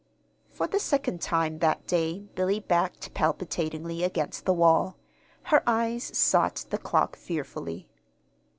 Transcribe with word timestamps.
For 0.49 0.65
the 0.65 0.79
second 0.79 1.21
time 1.21 1.59
that 1.59 1.85
day 1.85 2.21
Billy 2.33 2.59
backed 2.59 3.13
palpitatingly 3.13 4.01
against 4.03 4.45
the 4.45 4.53
wall. 4.55 4.97
Her 5.43 5.61
eyes 5.67 6.17
sought 6.17 6.65
the 6.71 6.79
clock 6.79 7.15
fearfully. 7.15 7.87